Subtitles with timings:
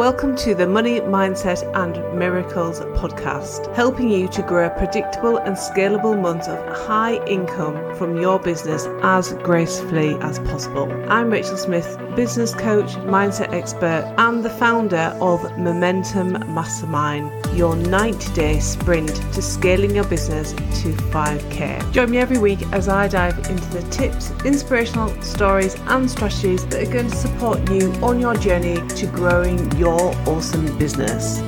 [0.00, 5.54] Welcome to the Money, Mindset and Miracles podcast, helping you to grow a predictable and
[5.54, 10.90] scalable month of high income from your business as gracefully as possible.
[11.10, 18.32] I'm Rachel Smith, business coach, mindset expert, and the founder of Momentum Mastermind, your 90
[18.32, 21.92] day sprint to scaling your business to 5K.
[21.92, 26.88] Join me every week as I dive into the tips, inspirational stories, and strategies that
[26.88, 31.42] are going to support you on your journey to growing your awesome business.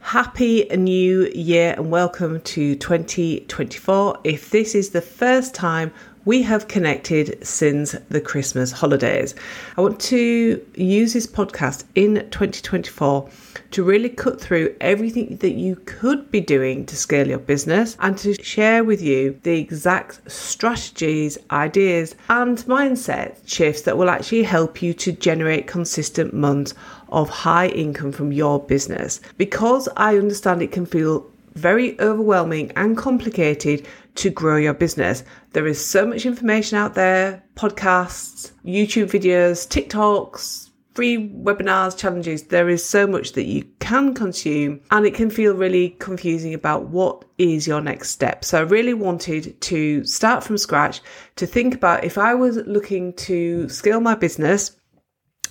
[0.00, 4.18] Happy New Year and welcome to 2024.
[4.22, 5.90] If this is the first time
[6.26, 9.34] we have connected since the Christmas holidays,
[9.78, 13.30] I want to use this podcast in 2024
[13.70, 18.18] to really cut through everything that you could be doing to scale your business and
[18.18, 24.82] to share with you the exact strategies, ideas, and mindset shifts that will actually help
[24.82, 26.74] you to generate consistent months
[27.10, 29.20] of high income from your business.
[29.36, 33.86] Because I understand it can feel very overwhelming and complicated
[34.16, 35.24] to grow your business.
[35.52, 42.44] There is so much information out there podcasts, YouTube videos, TikToks, free webinars, challenges.
[42.44, 46.88] There is so much that you can consume, and it can feel really confusing about
[46.88, 48.44] what is your next step.
[48.44, 51.00] So, I really wanted to start from scratch
[51.36, 54.79] to think about if I was looking to scale my business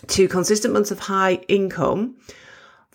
[0.07, 2.15] to consistent months of high income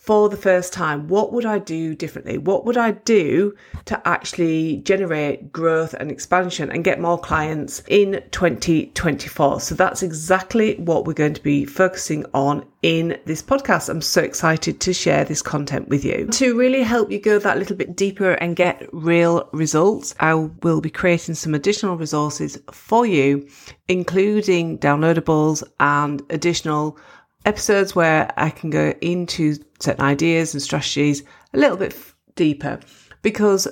[0.04, 2.36] for the first time, what would I do differently?
[2.36, 3.54] What would I do
[3.86, 9.60] to actually generate growth and expansion and get more clients in 2024?
[9.60, 13.88] So that's exactly what we're going to be focusing on in this podcast.
[13.88, 16.26] I'm so excited to share this content with you.
[16.32, 20.82] To really help you go that little bit deeper and get real results, I will
[20.82, 23.48] be creating some additional resources for you,
[23.88, 26.98] including downloadables and additional
[27.44, 31.96] episodes where I can go into certain ideas and strategies a little bit
[32.34, 32.80] deeper
[33.22, 33.68] because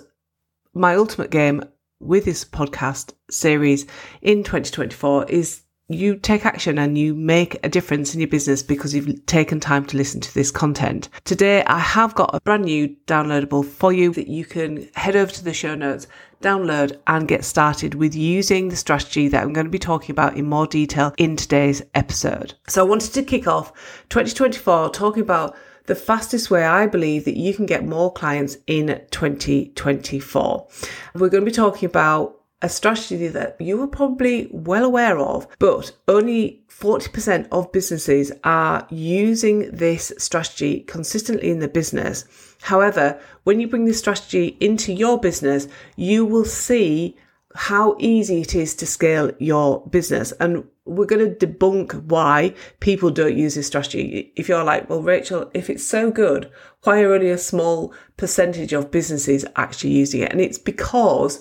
[0.74, 1.64] my ultimate game
[2.00, 3.86] with this podcast series
[4.20, 8.94] in 2024 is you take action and you make a difference in your business because
[8.94, 11.08] you've taken time to listen to this content.
[11.24, 15.30] Today, I have got a brand new downloadable for you that you can head over
[15.32, 16.06] to the show notes,
[16.40, 20.36] download and get started with using the strategy that I'm going to be talking about
[20.36, 22.54] in more detail in today's episode.
[22.68, 23.72] So I wanted to kick off
[24.08, 25.56] 2024 talking about
[25.86, 30.68] the fastest way I believe that you can get more clients in 2024.
[31.14, 35.46] We're going to be talking about a strategy that you are probably well aware of,
[35.58, 42.24] but only 40% of businesses are using this strategy consistently in the business.
[42.62, 47.16] However, when you bring this strategy into your business, you will see
[47.54, 50.32] how easy it is to scale your business.
[50.40, 54.32] And we're going to debunk why people don't use this strategy.
[54.36, 56.50] If you're like, well, Rachel, if it's so good,
[56.84, 60.32] why are only a small percentage of businesses actually using it?
[60.32, 61.40] And it's because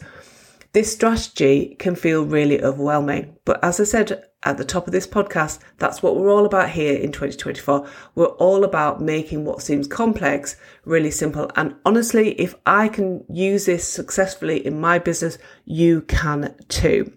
[0.73, 3.35] this strategy can feel really overwhelming.
[3.43, 6.69] But as I said at the top of this podcast, that's what we're all about
[6.69, 7.87] here in 2024.
[8.15, 10.55] We're all about making what seems complex
[10.85, 11.51] really simple.
[11.55, 17.11] And honestly, if I can use this successfully in my business, you can too.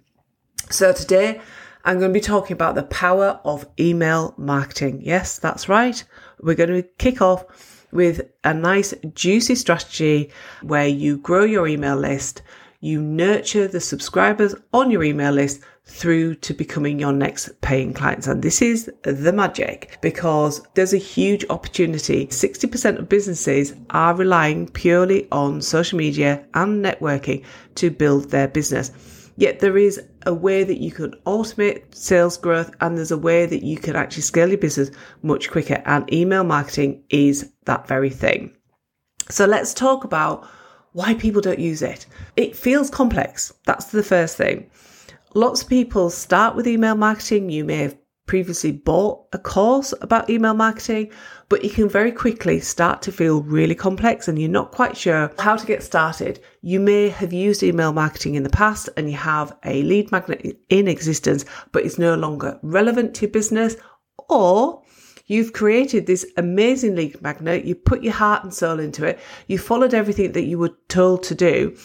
[0.71, 1.41] So today,
[1.85, 5.03] I'm going to be talking about the power of email marketing.
[5.03, 6.03] Yes, that's right.
[6.41, 7.45] We're going to kick off
[7.93, 10.33] with a nice juicy strategy
[10.63, 12.43] where you grow your email list
[12.85, 18.27] you nurture the subscribers on your email list through to becoming your next paying clients.
[18.27, 22.27] And this is the magic because there's a huge opportunity.
[22.27, 27.43] 60% of businesses are relying purely on social media and networking
[27.77, 28.91] to build their business.
[29.39, 33.47] Yet there is a way that you can automate sales growth and there's a way
[33.47, 34.91] that you can actually scale your business
[35.23, 35.83] much quicker.
[35.87, 38.55] And email marketing is that very thing.
[39.31, 40.47] So let's talk about
[40.95, 42.07] why people don't use it.
[42.37, 43.53] It feels complex.
[43.67, 44.71] That's the first thing.
[45.35, 47.51] Lots of people start with email marketing.
[47.51, 47.97] You may have
[48.27, 51.11] previously bought a course about email marketing,
[51.49, 55.33] but you can very quickly start to feel really complex and you're not quite sure
[55.41, 56.41] how to get started.
[56.63, 60.59] You may have used email marketing in the past and you have a lead magnet
[60.69, 63.77] in existence, but it's no longer relevant to your business
[64.29, 64.83] or
[65.27, 67.65] You've created this amazing lead magnet.
[67.65, 69.19] You put your heart and soul into it.
[69.47, 71.77] You followed everything that you were told to do.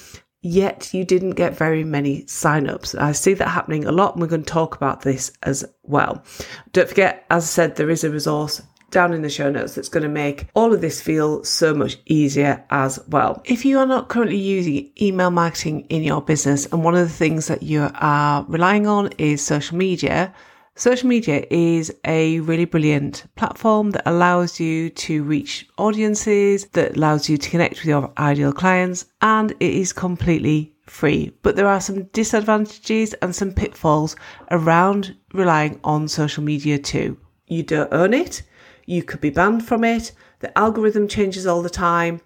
[0.41, 2.99] Yet you didn't get very many signups.
[2.99, 6.23] I see that happening a lot, and we're going to talk about this as well.
[6.71, 9.89] Don't forget, as I said, there is a resource down in the show notes that's
[9.89, 13.41] going to make all of this feel so much easier as well.
[13.45, 17.13] If you are not currently using email marketing in your business and one of the
[17.13, 20.33] things that you are relying on is social media,
[20.79, 27.27] Social media is a really brilliant platform that allows you to reach audiences, that allows
[27.27, 31.33] you to connect with your ideal clients, and it is completely free.
[31.41, 34.15] But there are some disadvantages and some pitfalls
[34.51, 37.17] around relying on social media too.
[37.47, 38.43] You don't own it,
[38.85, 42.21] you could be banned from it, the algorithm changes all the time,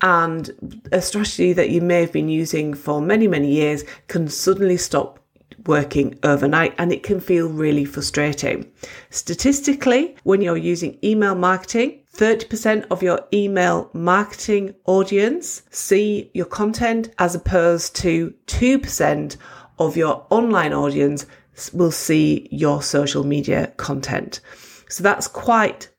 [0.00, 4.76] and a strategy that you may have been using for many, many years can suddenly
[4.76, 5.25] stop
[5.66, 8.70] working overnight and it can feel really frustrating.
[9.10, 17.10] Statistically, when you're using email marketing, 30% of your email marketing audience see your content
[17.18, 19.36] as opposed to 2%
[19.78, 21.26] of your online audience
[21.72, 24.40] will see your social media content.
[24.88, 25.90] So that's quite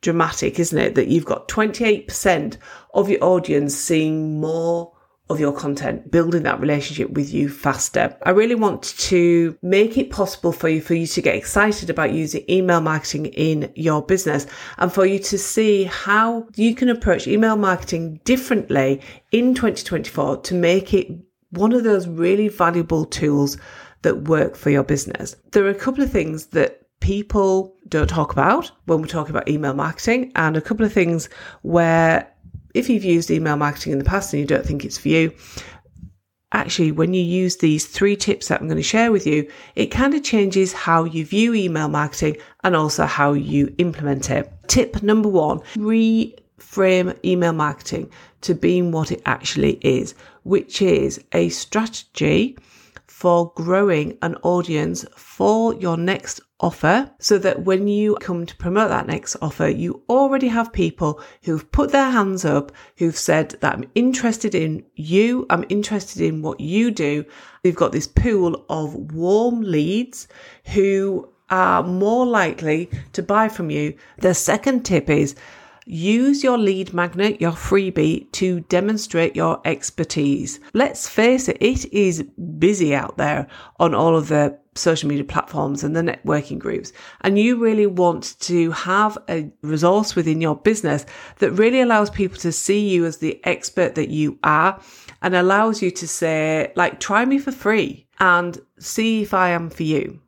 [0.00, 0.94] dramatic, isn't it?
[0.94, 2.56] That you've got 28%
[2.94, 4.92] of your audience seeing more
[5.28, 8.16] of your content, building that relationship with you faster.
[8.22, 12.12] I really want to make it possible for you, for you to get excited about
[12.12, 14.46] using email marketing in your business
[14.78, 19.00] and for you to see how you can approach email marketing differently
[19.32, 21.08] in 2024 to make it
[21.50, 23.58] one of those really valuable tools
[24.02, 25.34] that work for your business.
[25.50, 29.48] There are a couple of things that people don't talk about when we're talking about
[29.48, 31.28] email marketing and a couple of things
[31.62, 32.32] where
[32.76, 35.32] if you've used email marketing in the past and you don't think it's for you,
[36.52, 39.86] actually, when you use these three tips that I'm going to share with you, it
[39.86, 44.52] kind of changes how you view email marketing and also how you implement it.
[44.68, 48.10] Tip number one reframe email marketing
[48.42, 50.14] to being what it actually is,
[50.44, 52.58] which is a strategy
[53.16, 58.90] for growing an audience for your next offer so that when you come to promote
[58.90, 63.72] that next offer, you already have people who've put their hands up, who've said that
[63.72, 67.24] I'm interested in you, I'm interested in what you do.
[67.64, 70.28] You've got this pool of warm leads
[70.74, 73.96] who are more likely to buy from you.
[74.18, 75.34] The second tip is
[75.88, 80.58] Use your lead magnet, your freebie, to demonstrate your expertise.
[80.74, 82.24] Let's face it, it is
[82.58, 83.46] busy out there
[83.78, 86.92] on all of the social media platforms and the networking groups.
[87.20, 91.06] And you really want to have a resource within your business
[91.38, 94.80] that really allows people to see you as the expert that you are
[95.22, 99.70] and allows you to say, like, try me for free and see if I am
[99.70, 100.20] for you.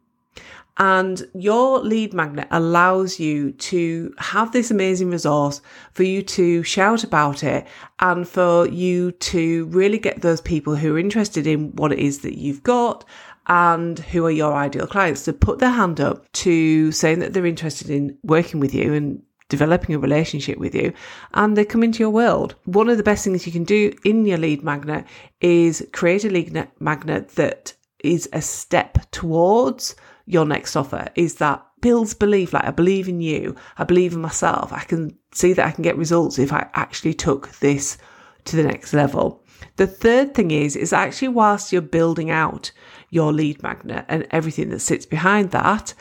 [0.79, 5.61] And your lead magnet allows you to have this amazing resource
[5.93, 7.67] for you to shout about it
[7.99, 12.21] and for you to really get those people who are interested in what it is
[12.21, 13.05] that you've got
[13.49, 17.47] and who are your ideal clients to put their hand up to saying that they're
[17.47, 20.93] interested in working with you and developing a relationship with you
[21.35, 22.55] and they come into your world.
[22.67, 25.07] One of the best things you can do in your lead magnet
[25.41, 27.73] is create a lead magnet that
[28.05, 29.97] is a step towards
[30.29, 32.53] your next offer is that builds belief.
[32.53, 33.57] Like I believe in you.
[33.79, 34.73] I believe in myself.
[34.73, 37.97] I can see that I can get results if I actually took this
[38.45, 39.43] to the next level.
[39.77, 42.71] The third thing is, is actually whilst you're building out
[43.11, 45.95] your lead magnet and everything that sits behind that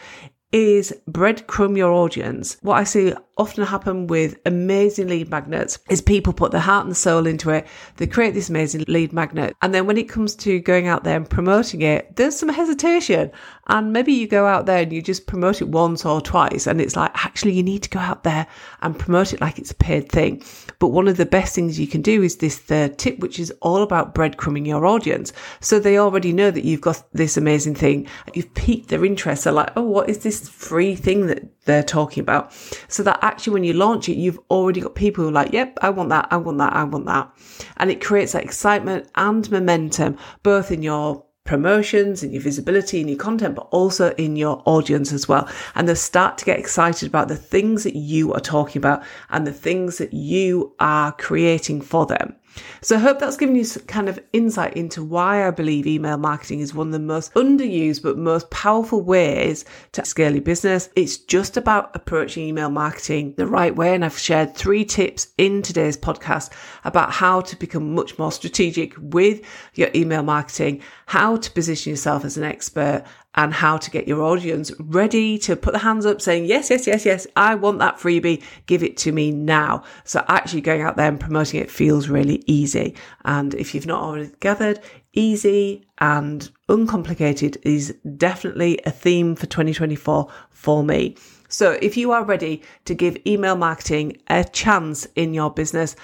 [0.51, 2.57] is breadcrumb your audience.
[2.61, 6.95] What I see often happen with amazing lead magnets is people put their heart and
[6.95, 7.67] soul into it.
[7.97, 9.55] They create this amazing lead magnet.
[9.61, 13.31] And then when it comes to going out there and promoting it, there's some hesitation.
[13.67, 16.67] And maybe you go out there and you just promote it once or twice.
[16.67, 18.47] And it's like, actually, you need to go out there
[18.81, 20.43] and promote it like it's a paid thing.
[20.79, 23.51] But one of the best things you can do is this third tip, which is
[23.61, 25.33] all about breadcrumbing your audience.
[25.59, 28.07] So they already know that you've got this amazing thing.
[28.33, 29.43] You've piqued their interest.
[29.43, 32.51] They're like, oh, what is this free thing that they're talking about?
[32.87, 35.77] So that actually when you launch it, you've already got people who are like, yep,
[35.81, 37.31] I want that, I want that, I want that.
[37.77, 43.09] And it creates that excitement and momentum, both in your promotions and your visibility and
[43.09, 45.49] your content, but also in your audience as well.
[45.73, 49.47] And they start to get excited about the things that you are talking about and
[49.47, 52.35] the things that you are creating for them.
[52.81, 56.17] So I hope that's given you some kind of insight into why I believe email
[56.17, 60.89] marketing is one of the most underused but most powerful ways to scale your business.
[60.95, 63.93] It's just about approaching email marketing the right way.
[63.95, 66.51] And I've shared three tips in today's podcast
[66.83, 69.41] about how to become much more strategic with
[69.73, 73.03] your email marketing, how to position yourself as an expert
[73.37, 76.87] and how to get your audience ready to put the hands up saying, yes, yes,
[76.87, 78.43] yes, yes, I want that freebie.
[78.65, 79.83] Give it to me now.
[80.03, 82.95] So actually going out there and promoting it feels really easy.
[83.25, 84.79] And if you've not already gathered,
[85.13, 91.15] easy and uncomplicated is definitely a theme for 2024 for me.
[91.47, 95.95] So if you are ready to give email marketing a chance in your business,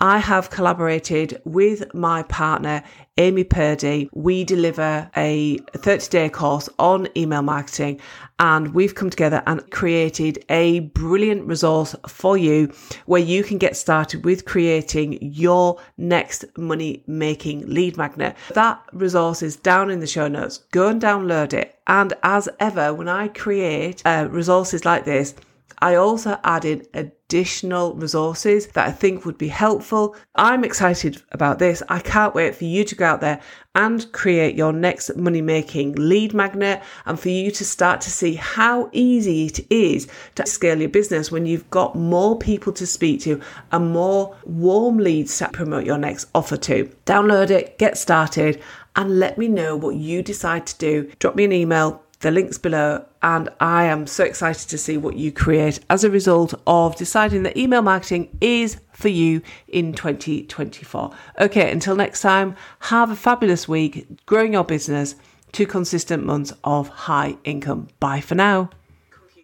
[0.00, 2.84] I have collaborated with my partner,
[3.16, 4.08] Amy Purdie.
[4.12, 8.00] We deliver a 30 day course on email marketing
[8.38, 12.72] and we've come together and created a brilliant resource for you
[13.06, 18.36] where you can get started with creating your next money making lead magnet.
[18.54, 20.58] That resource is down in the show notes.
[20.70, 21.76] Go and download it.
[21.88, 25.34] And as ever, when I create uh, resources like this,
[25.80, 26.88] I also added
[27.28, 30.16] additional resources that I think would be helpful.
[30.34, 31.82] I'm excited about this.
[31.90, 33.38] I can't wait for you to go out there
[33.74, 38.34] and create your next money making lead magnet and for you to start to see
[38.34, 43.20] how easy it is to scale your business when you've got more people to speak
[43.20, 43.42] to
[43.72, 46.90] and more warm leads to promote your next offer to.
[47.04, 48.62] Download it, get started,
[48.96, 51.12] and let me know what you decide to do.
[51.18, 53.04] Drop me an email the links below.
[53.22, 57.42] And I am so excited to see what you create as a result of deciding
[57.44, 61.10] that email marketing is for you in 2024.
[61.40, 65.14] Okay, until next time, have a fabulous week growing your business
[65.52, 67.88] to consistent months of high income.
[68.00, 68.70] Bye for now.